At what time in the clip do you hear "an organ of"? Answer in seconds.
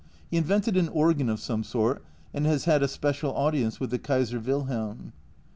0.77-1.39